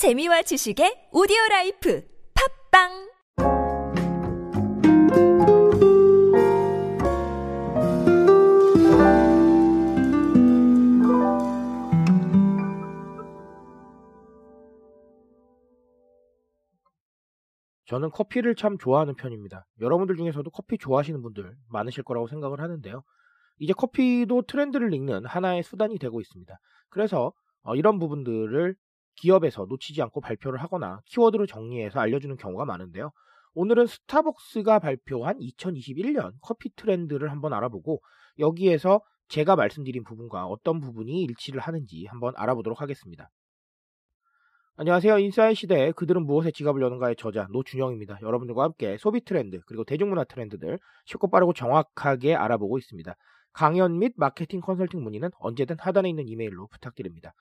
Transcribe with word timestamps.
재미와 0.00 0.40
지식의 0.40 1.10
오디오 1.12 1.36
라이프 1.50 2.02
팟빵 2.72 2.88
저는 17.84 18.10
커피를 18.10 18.54
참 18.54 18.78
좋아하는 18.78 19.14
편입니다. 19.16 19.66
여러분들 19.82 20.16
중에서도 20.16 20.48
커피 20.50 20.78
좋아하시는 20.78 21.20
분들 21.20 21.54
많으실 21.68 22.04
거라고 22.04 22.26
생각을 22.26 22.62
하는데요. 22.62 23.02
이제 23.58 23.74
커피도 23.74 24.44
트렌드를 24.46 24.94
읽는 24.94 25.26
하나의 25.26 25.62
수단이 25.62 25.98
되고 25.98 26.22
있습니다. 26.22 26.58
그래서 26.88 27.34
어, 27.60 27.76
이런 27.76 27.98
부분들을 27.98 28.74
기업에서 29.16 29.66
놓치지 29.68 30.00
않고 30.02 30.20
발표를 30.20 30.60
하거나 30.62 31.00
키워드로 31.06 31.46
정리해서 31.46 32.00
알려주는 32.00 32.36
경우가 32.36 32.64
많은데요. 32.64 33.10
오늘은 33.54 33.86
스타벅스가 33.86 34.78
발표한 34.78 35.38
2021년 35.38 36.32
커피 36.40 36.70
트렌드를 36.74 37.30
한번 37.30 37.52
알아보고 37.52 38.00
여기에서 38.38 39.00
제가 39.28 39.56
말씀드린 39.56 40.04
부분과 40.04 40.46
어떤 40.46 40.80
부분이 40.80 41.22
일치를 41.22 41.60
하는지 41.60 42.06
한번 42.08 42.32
알아보도록 42.36 42.80
하겠습니다. 42.80 43.30
안녕하세요. 44.76 45.18
인사이 45.18 45.54
시대에 45.54 45.92
그들은 45.92 46.24
무엇에 46.24 46.50
지갑을 46.52 46.80
여는가의 46.80 47.16
저자 47.16 47.46
노준영입니다. 47.52 48.20
여러분들과 48.22 48.62
함께 48.62 48.96
소비 48.98 49.22
트렌드 49.22 49.60
그리고 49.66 49.84
대중문화 49.84 50.24
트렌드들 50.24 50.78
쉽고 51.04 51.28
빠르고 51.28 51.52
정확하게 51.52 52.34
알아보고 52.34 52.78
있습니다. 52.78 53.14
강연 53.52 53.98
및 53.98 54.14
마케팅 54.16 54.60
컨설팅 54.60 55.02
문의는 55.02 55.30
언제든 55.38 55.76
하단에 55.78 56.08
있는 56.08 56.28
이메일로 56.28 56.68
부탁드립니다. 56.68 57.34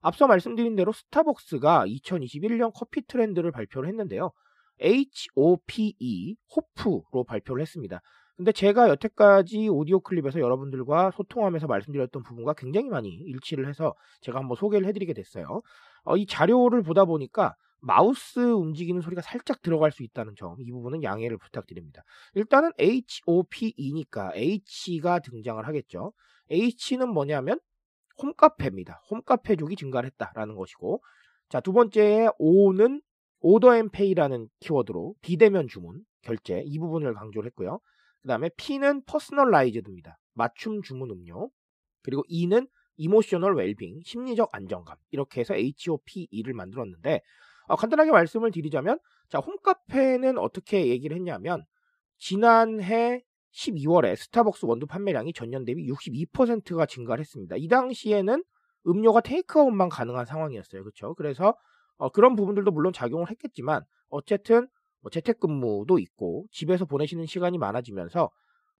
앞서 0.00 0.26
말씀드린 0.26 0.76
대로 0.76 0.92
스타벅스가 0.92 1.86
2021년 1.86 2.72
커피 2.74 3.02
트렌드를 3.06 3.50
발표를 3.50 3.88
했는데요. 3.88 4.32
HOPE, 4.80 6.36
호프로 6.54 7.24
발표를 7.24 7.62
했습니다. 7.62 8.00
근데 8.36 8.52
제가 8.52 8.90
여태까지 8.90 9.68
오디오 9.68 10.00
클립에서 10.00 10.40
여러분들과 10.40 11.10
소통하면서 11.12 11.66
말씀드렸던 11.66 12.22
부분과 12.22 12.52
굉장히 12.52 12.90
많이 12.90 13.08
일치를 13.08 13.66
해서 13.66 13.94
제가 14.20 14.38
한번 14.38 14.56
소개를 14.56 14.86
해드리게 14.88 15.14
됐어요. 15.14 15.62
어, 16.04 16.16
이 16.18 16.26
자료를 16.26 16.82
보다 16.82 17.06
보니까 17.06 17.54
마우스 17.80 18.40
움직이는 18.40 19.00
소리가 19.00 19.22
살짝 19.22 19.62
들어갈 19.62 19.90
수 19.90 20.02
있다는 20.02 20.34
점, 20.36 20.56
이 20.60 20.70
부분은 20.70 21.02
양해를 21.02 21.38
부탁드립니다. 21.38 22.02
일단은 22.34 22.72
HOPE니까 22.78 24.32
H가 24.34 25.20
등장을 25.20 25.66
하겠죠. 25.66 26.12
H는 26.50 27.08
뭐냐면 27.08 27.58
홈카페입니다. 28.22 29.02
홈카페족이 29.10 29.76
증가를 29.76 30.10
했다라는 30.10 30.56
것이고, 30.56 31.02
자, 31.48 31.60
두 31.60 31.72
번째 31.72 32.28
O는 32.38 33.02
order 33.40 33.76
and 33.76 33.90
pay라는 33.90 34.48
키워드로 34.60 35.14
비대면 35.20 35.68
주문, 35.68 36.02
결제, 36.22 36.62
이 36.64 36.78
부분을 36.78 37.14
강조를 37.14 37.46
했고요. 37.48 37.80
그 38.22 38.28
다음에 38.28 38.50
P는 38.56 39.04
personalized입니다. 39.04 40.18
맞춤 40.34 40.82
주문 40.82 41.10
음료. 41.10 41.50
그리고 42.02 42.22
E는 42.28 42.66
emotional 42.96 43.54
well-being, 43.56 44.00
심리적 44.04 44.48
안정감. 44.52 44.96
이렇게 45.10 45.40
해서 45.40 45.54
HOPE를 45.54 46.54
만들었는데, 46.54 47.20
어, 47.68 47.76
간단하게 47.76 48.10
말씀을 48.10 48.50
드리자면, 48.50 48.98
자, 49.28 49.38
홈카페는 49.38 50.38
어떻게 50.38 50.88
얘기를 50.88 51.16
했냐면, 51.16 51.64
지난해 52.18 53.22
12월에 53.56 54.16
스타벅스 54.16 54.66
원두 54.66 54.86
판매량이 54.86 55.32
전년 55.32 55.64
대비 55.64 55.88
62%가 55.88 56.86
증가를 56.86 57.20
했습니다. 57.20 57.56
이 57.56 57.68
당시에는 57.68 58.44
음료가 58.86 59.20
테이크아웃만 59.22 59.88
가능한 59.88 60.26
상황이었어요. 60.26 60.82
그렇죠? 60.82 61.14
그래서 61.14 61.54
어, 61.96 62.10
그런 62.10 62.36
부분들도 62.36 62.70
물론 62.70 62.92
작용을 62.92 63.30
했겠지만 63.30 63.82
어쨌든 64.08 64.68
뭐 65.00 65.10
재택근무도 65.10 65.98
있고 65.98 66.46
집에서 66.50 66.84
보내시는 66.84 67.26
시간이 67.26 67.58
많아지면서 67.58 68.30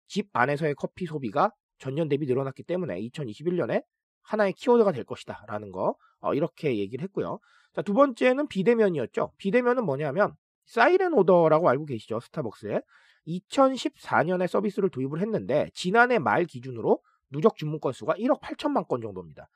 집 0.06 0.28
안에서의 0.32 0.74
커피 0.74 1.06
소비가 1.06 1.50
전년 1.78 2.08
대비 2.08 2.26
늘어났기 2.26 2.62
때문에 2.62 3.00
2021년에 3.00 3.82
하나의 4.22 4.52
키워드가 4.52 4.92
될 4.92 5.04
것이다 5.04 5.44
라는 5.48 5.72
거 5.72 5.96
어, 6.20 6.34
이렇게 6.34 6.78
얘기를 6.78 7.02
했고요. 7.04 7.38
자, 7.74 7.82
두 7.82 7.94
번째는 7.94 8.48
비대면이었죠. 8.48 9.32
비대면은 9.38 9.84
뭐냐면 9.84 10.34
사이렌 10.66 11.12
오더라고 11.14 11.68
알고 11.68 11.86
계시죠? 11.86 12.20
스타벅스에 12.20 12.80
2014년에 13.26 14.46
서비스를 14.46 14.90
도입을 14.90 15.20
했는데 15.20 15.70
지난해 15.74 16.18
말 16.18 16.44
기준으로 16.44 17.00
누적 17.30 17.56
주문 17.56 17.80
건수가 17.80 18.14
1억 18.14 18.40
8천만 18.40 18.86
건 18.86 19.00
정도입니다. 19.00 19.48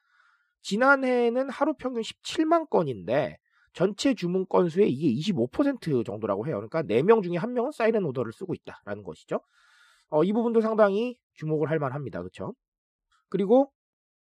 지난해에는 0.62 1.50
하루 1.50 1.74
평균 1.74 2.02
17만 2.02 2.68
건인데 2.68 3.38
전체 3.72 4.14
주문 4.14 4.46
건수의 4.48 4.90
이게 4.90 5.32
25% 5.32 6.04
정도라고 6.04 6.46
해요. 6.46 6.56
그러니까 6.56 6.82
4명 6.82 7.22
중에 7.22 7.34
1명은 7.34 7.72
사이렌 7.72 8.04
오더를 8.04 8.32
쓰고 8.32 8.54
있다라는 8.54 9.04
것이죠. 9.04 9.40
어, 10.08 10.24
이 10.24 10.32
부분도 10.32 10.60
상당히 10.60 11.16
주목을 11.34 11.70
할 11.70 11.78
만합니다. 11.78 12.18
그렇죠? 12.20 12.54
그리고 13.28 13.72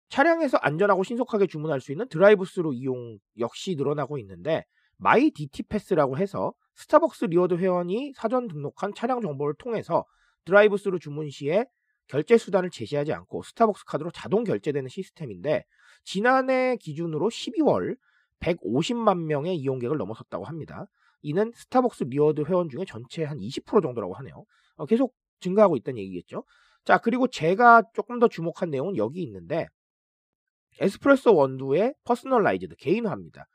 차량에서 0.10 0.58
안전하고 0.58 1.04
신속하게 1.04 1.48
주문할 1.48 1.82
수 1.82 1.92
있는 1.92 2.08
드라이브스루 2.10 2.74
이용 2.74 3.18
역시 3.40 3.76
늘어나고 3.76 4.18
있는데 4.20 4.66
My 4.98 5.32
DT 5.32 5.64
Pass라고 5.64 6.18
해서 6.18 6.54
스타벅스 6.78 7.26
reward 7.26 7.56
회원이 7.56 8.14
사전 8.16 8.48
등록한 8.48 8.94
차량 8.94 9.22
정보를 9.22 9.56
통해서 9.58 10.06
드라이브스루 10.46 11.00
주문 11.00 11.30
시에 11.30 11.66
결제 12.08 12.38
수단을 12.38 12.70
제시하지 12.70 13.12
않고 13.14 13.44
스타벅스 13.44 13.84
카드로 13.86 14.12
자동 14.12 14.44
결제되는 14.44 14.88
시스템인데 14.88 15.66
지난해 16.04 16.78
기준으로 16.78 17.30
12월 17.30 17.98
150만 18.40 19.24
명의 19.24 19.58
이용객을 19.58 19.98
넘어섰다고 19.98 20.46
합니다. 20.46 20.86
이는 21.22 21.52
스타벅스 21.56 22.06
reward 22.06 22.44
회원 22.48 22.70
중에 22.70 22.86
전체 22.88 23.24
한 23.24 23.40
20% 23.40 23.82
정도라고 23.82 24.14
하네요. 24.14 24.46
어, 24.76 24.86
계속 24.86 25.14
증가하고 25.40 25.76
있다는 25.76 26.00
얘기겠죠. 26.00 26.44
자, 26.86 27.00
그리고 27.00 27.28
제가 27.28 27.84
조금 27.94 28.20
더 28.20 28.28
주목한 28.28 28.70
내용은 28.70 28.96
여기 28.96 29.22
있는데 29.24 29.68
에스프레소 30.80 31.36
원두의 31.36 31.96
personalized 32.06 32.76
개인화입니다. 32.76 33.48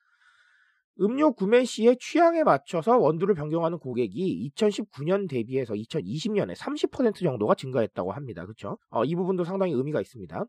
음료 1.01 1.33
구매 1.33 1.65
시에 1.65 1.97
취향에 1.99 2.45
맞춰서 2.45 2.99
원두를 2.99 3.35
변경하는 3.35 3.79
고객이 3.79 4.51
2019년 4.57 5.29
대비해서 5.29 5.75
2020년에 5.75 6.55
30% 6.55 7.17
정도가 7.17 7.55
증가했다고 7.55 8.13
합니다. 8.13 8.43
그렇죠? 8.43 8.79
어, 8.91 9.05
이 9.05 9.15
부분도 9.15 9.45
상당히 9.45 9.73
의미가 9.73 10.01
있습니다. 10.01 10.45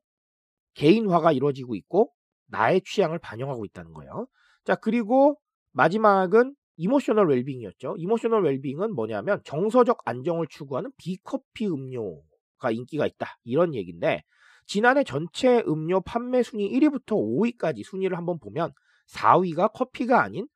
개인화가 0.75 1.31
이루어지고 1.31 1.75
있고 1.75 2.11
나의 2.47 2.81
취향을 2.85 3.19
반영하고 3.19 3.65
있다는 3.65 3.93
거예요. 3.93 4.27
자, 4.65 4.75
그리고 4.75 5.37
마지막은 5.71 6.55
emotional 6.78 7.29
웰빙이었죠. 7.29 7.95
emotional 7.97 8.44
웰빙은 8.43 8.93
뭐냐면 8.95 9.41
정서적 9.45 9.99
안정을 10.05 10.47
추구하는 10.49 10.91
비커피 10.97 11.67
음료가 11.67 12.71
인기가 12.71 13.05
있다. 13.05 13.37
이런 13.43 13.73
얘기인데 13.75 14.23
지난해 14.65 15.03
전체 15.03 15.63
음료 15.67 16.01
판매 16.01 16.41
순위 16.43 16.69
1위부터 16.71 17.15
5위까지 17.15 17.83
순위를 17.83 18.17
한번 18.17 18.39
보면 18.39 18.71
4위가 19.08 19.69
커피가 19.74 20.22
아닌 20.22 20.47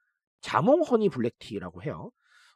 자몽 0.41 0.81
honey 0.81 1.09
black 1.09 1.40
tea라고 1.40 1.83
해요. 1.83 2.11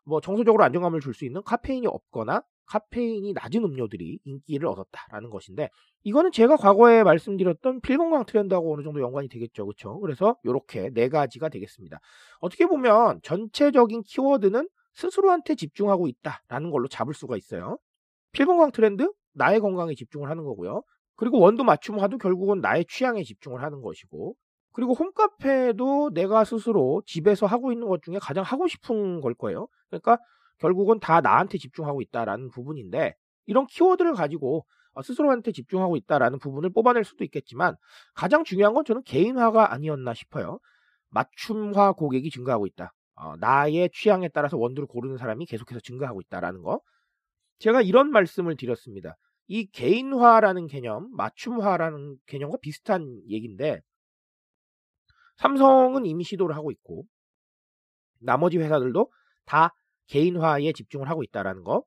뭐 0.05 0.21
정서적으로 0.21 0.63
안정감을 0.63 0.99
줄 1.01 1.13
수 1.13 1.25
있는 1.25 1.43
카페인이 1.43 1.87
없거나 1.87 2.41
카페인이 2.65 3.33
낮은 3.33 3.63
음료들이 3.63 4.19
인기를 4.23 4.67
얻었다라는 4.67 5.29
것인데 5.29 5.69
이거는 6.03 6.31
제가 6.31 6.55
과거에 6.55 7.03
말씀드렸던 7.03 7.81
필건강 7.81 8.25
트렌드하고 8.25 8.73
어느 8.73 8.83
정도 8.83 9.01
연관이 9.01 9.27
되겠죠. 9.27 9.65
그렇죠? 9.65 9.99
그래서 9.99 10.37
이렇게 10.43 10.89
네 10.93 11.09
가지가 11.09 11.49
되겠습니다. 11.49 11.99
어떻게 12.39 12.65
보면 12.65 13.19
전체적인 13.23 14.03
키워드는 14.03 14.69
스스로한테 14.93 15.55
집중하고 15.55 16.07
있다라는 16.07 16.71
걸로 16.71 16.87
잡을 16.87 17.13
수가 17.13 17.35
있어요. 17.37 17.77
필건강 18.31 18.71
트렌드 18.71 19.11
나의 19.33 19.59
건강에 19.59 19.93
집중을 19.95 20.29
하는 20.29 20.43
거고요. 20.43 20.83
그리고 21.15 21.39
원두 21.39 21.63
맞춤화도 21.63 22.17
결국은 22.17 22.61
나의 22.61 22.85
취향에 22.89 23.23
집중을 23.23 23.61
하는 23.61 23.81
것이고 23.81 24.35
그리고 24.73 24.93
홈카페도 24.93 26.11
내가 26.13 26.43
스스로 26.43 27.01
집에서 27.05 27.45
하고 27.45 27.71
있는 27.71 27.87
것 27.87 28.01
중에 28.03 28.17
가장 28.19 28.43
하고 28.43 28.67
싶은 28.67 29.21
걸 29.21 29.33
거예요. 29.33 29.67
그러니까 29.89 30.17
결국은 30.59 30.99
다 30.99 31.21
나한테 31.21 31.57
집중하고 31.57 32.01
있다라는 32.01 32.49
부분인데 32.49 33.15
이런 33.47 33.65
키워드를 33.67 34.13
가지고 34.13 34.65
스스로한테 35.03 35.51
집중하고 35.51 35.95
있다라는 35.97 36.39
부분을 36.39 36.69
뽑아낼 36.71 37.03
수도 37.03 37.23
있겠지만 37.23 37.75
가장 38.13 38.43
중요한 38.43 38.73
건 38.73 38.85
저는 38.85 39.03
개인화가 39.03 39.73
아니었나 39.73 40.13
싶어요. 40.13 40.59
맞춤화 41.09 41.93
고객이 41.93 42.29
증가하고 42.29 42.67
있다. 42.67 42.93
어, 43.15 43.35
나의 43.37 43.89
취향에 43.93 44.29
따라서 44.29 44.57
원두를 44.57 44.87
고르는 44.87 45.17
사람이 45.17 45.45
계속해서 45.45 45.79
증가하고 45.81 46.21
있다라는 46.21 46.61
거. 46.61 46.81
제가 47.59 47.81
이런 47.81 48.11
말씀을 48.11 48.57
드렸습니다. 48.57 49.15
이 49.47 49.67
개인화라는 49.67 50.67
개념, 50.67 51.09
맞춤화라는 51.15 52.15
개념과 52.25 52.57
비슷한 52.61 53.21
얘기인데 53.27 53.81
삼성은 55.41 56.05
이미 56.05 56.23
시도를 56.23 56.55
하고 56.55 56.71
있고 56.71 57.03
나머지 58.19 58.57
회사들도 58.57 59.11
다 59.45 59.73
개인화에 60.07 60.71
집중을 60.73 61.09
하고 61.09 61.23
있다라는 61.23 61.63
거. 61.63 61.83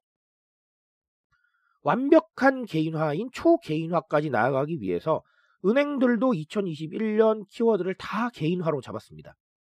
완벽한 1.82 2.64
개인화인 2.64 3.30
초개인화까지 3.32 4.30
나아가기 4.30 4.80
위해서 4.80 5.22
은행들도 5.64 6.32
2021년 6.32 7.46
키워드를 7.50 7.94
다 7.94 8.30
개인화로 8.30 8.80
잡았습니다. 8.80 9.34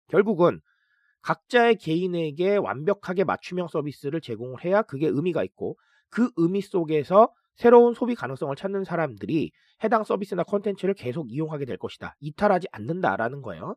결국은 0.08 0.62
각자의 1.22 1.78
개인에게 1.78 2.58
완벽하게 2.58 3.24
맞춤형 3.24 3.68
서비스를 3.68 4.22
제공을 4.22 4.64
해야 4.64 4.84
그게 4.84 5.08
의미가 5.08 5.44
있고 5.44 5.78
그 6.10 6.30
의미 6.38 6.62
속에서 6.62 7.34
새로운 7.56 7.94
소비 7.94 8.16
가능성을 8.16 8.56
찾는 8.56 8.84
사람들이 8.84 9.52
해당 9.84 10.04
서비스나 10.04 10.44
컨텐츠를 10.44 10.94
계속 10.94 11.32
이용하게 11.32 11.66
될 11.66 11.78
것이다. 11.78 12.16
이탈하지 12.20 12.68
않는다라는 12.72 13.42
거예요. 13.42 13.76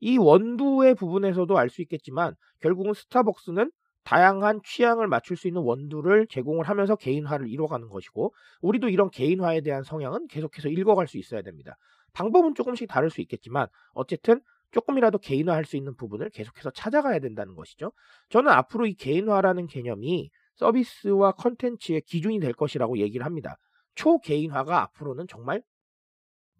이 0.00 0.16
원두의 0.18 0.94
부분에서도 0.94 1.58
알 1.58 1.68
수 1.70 1.82
있겠지만 1.82 2.34
결국은 2.60 2.94
스타벅스는 2.94 3.70
다양한 4.04 4.60
취향을 4.64 5.06
맞출 5.06 5.36
수 5.36 5.48
있는 5.48 5.60
원두를 5.62 6.26
제공을 6.28 6.66
하면서 6.66 6.96
개인화를 6.96 7.48
이뤄가는 7.48 7.88
것이고 7.88 8.32
우리도 8.62 8.88
이런 8.88 9.10
개인화에 9.10 9.60
대한 9.60 9.82
성향은 9.82 10.28
계속해서 10.28 10.68
읽어갈 10.68 11.06
수 11.08 11.18
있어야 11.18 11.42
됩니다. 11.42 11.76
방법은 12.14 12.54
조금씩 12.54 12.88
다를 12.88 13.10
수 13.10 13.20
있겠지만 13.20 13.66
어쨌든 13.92 14.40
조금이라도 14.70 15.18
개인화할 15.18 15.64
수 15.64 15.76
있는 15.76 15.94
부분을 15.96 16.30
계속해서 16.30 16.70
찾아가야 16.70 17.18
된다는 17.18 17.54
것이죠. 17.54 17.92
저는 18.30 18.50
앞으로 18.50 18.86
이 18.86 18.94
개인화라는 18.94 19.66
개념이 19.66 20.30
서비스와 20.58 21.32
컨텐츠의 21.32 22.02
기준이 22.02 22.40
될 22.40 22.52
것이라고 22.52 22.98
얘기를 22.98 23.24
합니다. 23.26 23.56
초개인화가 23.96 24.82
앞으로는 24.82 25.26
정말 25.28 25.62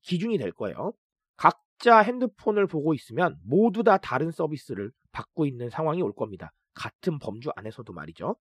기준이 0.03 0.39
될 0.39 0.53
거예요. 0.53 0.93
각자 1.37 1.99
핸드폰을 1.99 2.67
보고 2.67 2.95
있으면 2.95 3.37
모두 3.45 3.83
다 3.83 3.99
다른 3.99 4.31
서비스를 4.31 4.91
받고 5.13 5.47
있는 5.47 5.71
상황이 5.71 6.03
올 6.03 6.13
겁니다. 6.15 6.53
같은 6.75 7.19
범주 7.19 7.51
안에서도 7.57 7.93
말이죠. 7.93 8.37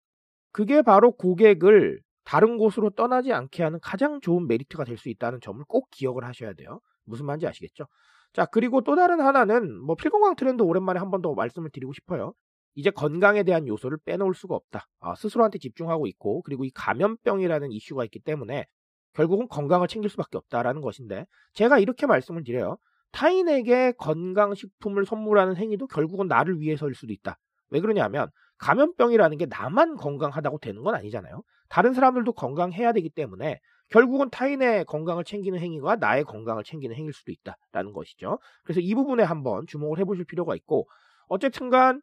그게 0.52 0.82
바로 0.82 1.12
고객을 1.12 2.00
다른 2.24 2.58
곳으로 2.58 2.90
떠나지 2.90 3.32
않게 3.32 3.62
하는 3.62 3.80
가장 3.82 4.20
좋은 4.20 4.46
메리트가 4.48 4.84
될 4.84 4.98
수 4.98 5.08
있다는 5.10 5.40
점을 5.40 5.62
꼭 5.68 5.90
기억을 5.90 6.24
하셔야 6.24 6.54
돼요. 6.54 6.80
무슨 7.04 7.26
말인지 7.26 7.46
아시겠죠? 7.46 7.86
자, 8.32 8.46
그리고 8.46 8.82
또 8.82 8.96
다른 8.96 9.20
하나는 9.20 9.80
뭐 9.82 9.96
필건강 9.96 10.36
트렌드 10.36 10.62
오랜만에 10.62 10.98
한 11.00 11.10
번 11.10 11.22
더 11.22 11.34
말씀을 11.34 11.70
드리고 11.70 11.92
싶어요. 11.94 12.34
이제 12.76 12.90
건강에 12.90 13.42
대한 13.42 13.66
요소를 13.66 13.98
빼놓을 14.04 14.34
수가 14.34 14.54
없다. 14.54 14.86
아, 15.00 15.14
스스로한테 15.16 15.58
집중하고 15.58 16.06
있고 16.06 16.42
그리고 16.42 16.64
이 16.64 16.70
감염병이라는 16.70 17.72
이슈가 17.72 18.04
있기 18.04 18.20
때문에 18.20 18.66
결국은 19.14 19.48
건강을 19.48 19.88
챙길 19.88 20.10
수밖에 20.10 20.36
없다라는 20.36 20.82
것인데 20.82 21.26
제가 21.54 21.78
이렇게 21.78 22.06
말씀을 22.06 22.44
드려요. 22.44 22.76
타인에게 23.12 23.92
건강식품을 23.92 25.06
선물하는 25.06 25.56
행위도 25.56 25.86
결국은 25.86 26.28
나를 26.28 26.60
위해서일 26.60 26.94
수도 26.94 27.14
있다. 27.14 27.38
왜 27.70 27.80
그러냐면 27.80 28.28
감염병이라는 28.58 29.38
게 29.38 29.46
나만 29.46 29.96
건강하다고 29.96 30.58
되는 30.58 30.82
건 30.82 30.94
아니잖아요. 30.94 31.42
다른 31.70 31.94
사람들도 31.94 32.32
건강해야 32.32 32.92
되기 32.92 33.08
때문에 33.08 33.58
결국은 33.88 34.28
타인의 34.28 34.84
건강을 34.84 35.24
챙기는 35.24 35.58
행위가 35.58 35.96
나의 35.96 36.24
건강을 36.24 36.62
챙기는 36.62 36.94
행위일 36.94 37.14
수도 37.14 37.32
있다라는 37.32 37.94
것이죠. 37.94 38.38
그래서 38.64 38.80
이 38.80 38.94
부분에 38.94 39.22
한번 39.22 39.66
주목을 39.66 39.98
해보실 40.00 40.26
필요가 40.26 40.54
있고 40.54 40.86
어쨌든간 41.28 42.02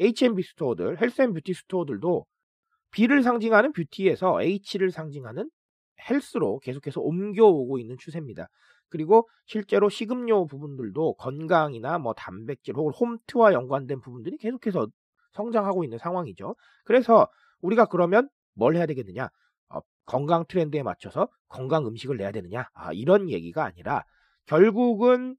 H&B 0.00 0.42
스토어들, 0.42 1.00
헬스앤뷰티 1.00 1.52
스토어들도 1.52 2.24
B를 2.90 3.22
상징하는 3.22 3.72
뷰티에서 3.72 4.42
H를 4.42 4.90
상징하는 4.90 5.48
헬스로 6.08 6.58
계속해서 6.60 7.00
옮겨오고 7.00 7.78
있는 7.78 7.96
추세입니다. 7.98 8.48
그리고 8.88 9.28
실제로 9.46 9.88
식음료 9.88 10.46
부분들도 10.46 11.14
건강이나 11.14 11.98
뭐 11.98 12.12
단백질 12.14 12.74
혹은 12.74 12.92
홈트와 12.92 13.52
연관된 13.52 14.00
부분들이 14.00 14.36
계속해서 14.38 14.88
성장하고 15.32 15.84
있는 15.84 15.98
상황이죠. 15.98 16.56
그래서 16.84 17.28
우리가 17.60 17.84
그러면 17.86 18.28
뭘 18.54 18.74
해야 18.74 18.86
되겠느냐? 18.86 19.28
어, 19.68 19.80
건강 20.06 20.44
트렌드에 20.46 20.82
맞춰서 20.82 21.28
건강 21.48 21.86
음식을 21.86 22.16
내야 22.16 22.32
되느냐? 22.32 22.68
아, 22.74 22.92
이런 22.92 23.28
얘기가 23.30 23.64
아니라 23.64 24.04
결국은 24.46 25.36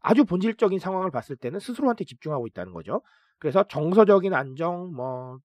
아주 0.00 0.24
본질적인 0.24 0.78
상황을 0.78 1.10
봤을 1.10 1.34
때는 1.36 1.58
스스로한테 1.58 2.04
집중하고 2.04 2.46
있다는 2.46 2.72
거죠. 2.72 3.02
그래서 3.38 3.64
정서적인 3.64 4.34
안정, 4.34 4.92
뭐 4.94 5.38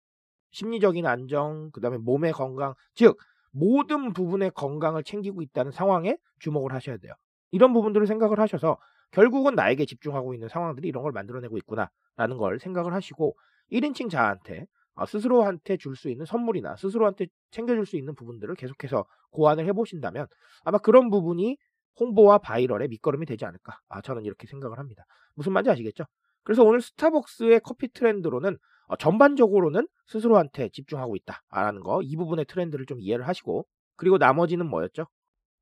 심리적인 0.52 1.06
안정, 1.06 1.70
그다음에 1.72 1.98
몸의 1.98 2.32
건강, 2.32 2.74
즉 2.94 3.18
모든 3.52 4.12
부분의 4.12 4.52
건강을 4.54 5.04
챙기고 5.04 5.42
있다는 5.42 5.72
상황에 5.72 6.16
주목을 6.40 6.72
하셔야 6.72 6.96
돼요. 6.98 7.12
이런 7.50 7.72
부분들을 7.72 8.06
생각을 8.06 8.40
하셔서 8.40 8.78
결국은 9.10 9.54
나에게 9.54 9.84
집중하고 9.84 10.34
있는 10.34 10.48
상황들이 10.48 10.88
이런 10.88 11.02
걸 11.02 11.12
만들어내고 11.12 11.58
있구나라는 11.58 12.38
걸 12.38 12.58
생각을 12.58 12.94
하시고 12.94 13.36
1인칭 13.70 14.10
자한테 14.10 14.66
어, 14.94 15.06
스스로한테 15.06 15.76
줄 15.78 15.96
수 15.96 16.08
있는 16.10 16.26
선물이나 16.26 16.76
스스로한테 16.76 17.26
챙겨줄 17.50 17.86
수 17.86 17.96
있는 17.96 18.14
부분들을 18.14 18.54
계속해서 18.56 19.06
고안을 19.30 19.66
해보신다면 19.66 20.26
아마 20.64 20.78
그런 20.78 21.10
부분이 21.10 21.56
홍보와 22.00 22.38
바이럴의 22.38 22.88
밑거름이 22.88 23.26
되지 23.26 23.44
않을까. 23.44 23.78
아, 23.88 24.00
저는 24.00 24.24
이렇게 24.24 24.46
생각을 24.46 24.78
합니다. 24.78 25.04
무슨 25.34 25.52
말인지 25.52 25.70
아시겠죠? 25.70 26.04
그래서 26.44 26.62
오늘 26.64 26.80
스타벅스의 26.80 27.60
커피 27.60 27.88
트렌드로는 27.92 28.58
어, 28.88 28.96
전반적으로는 28.96 29.86
스스로한테 30.06 30.68
집중하고 30.70 31.16
있다라는 31.16 31.80
거 31.82 32.00
이 32.02 32.16
부분의 32.16 32.44
트렌드를 32.46 32.86
좀 32.86 33.00
이해를 33.00 33.26
하시고 33.28 33.66
그리고 33.96 34.18
나머지는 34.18 34.68
뭐였죠? 34.68 35.06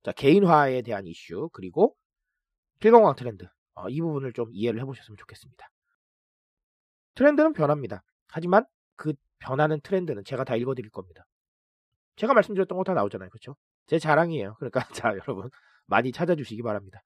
자 0.02 0.12
개인화에 0.12 0.82
대한 0.82 1.06
이슈 1.06 1.48
그리고 1.52 1.94
필건강 2.80 3.14
트렌드 3.16 3.46
어, 3.74 3.88
이 3.88 4.00
부분을 4.00 4.32
좀 4.32 4.48
이해를 4.52 4.80
해보셨으면 4.80 5.16
좋겠습니다. 5.18 5.68
트렌드는 7.14 7.52
변합니다. 7.52 8.02
하지만 8.28 8.64
그 8.96 9.12
변하는 9.38 9.80
트렌드는 9.82 10.24
제가 10.24 10.44
다 10.44 10.56
읽어드릴 10.56 10.90
겁니다. 10.90 11.24
제가 12.16 12.34
말씀드렸던 12.34 12.76
거 12.78 12.84
다 12.84 12.94
나오잖아요. 12.94 13.30
그렇죠? 13.30 13.56
제 13.86 13.98
자랑이에요. 13.98 14.54
그러니까 14.58 14.80
자 15.08 15.10
여러분 15.14 15.50
많이 15.86 16.12
찾아주시기 16.12 16.62
바랍니다. 16.62 17.00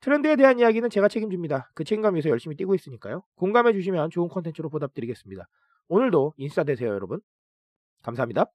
트렌드에 0.00 0.36
대한 0.36 0.58
이야기는 0.58 0.88
제가 0.90 1.08
책임집니다. 1.08 1.70
그 1.74 1.84
책임감 1.84 2.14
위해서 2.14 2.30
열심히 2.30 2.56
뛰고 2.56 2.74
있으니까요. 2.74 3.22
공감해 3.36 3.72
주시면 3.72 4.10
좋은 4.10 4.28
컨텐츠로 4.28 4.70
보답드리겠습니다. 4.70 5.46
오늘도 5.88 6.34
인스타 6.36 6.64
되세요, 6.64 6.90
여러분. 6.90 7.20
감사합니다. 8.02 8.46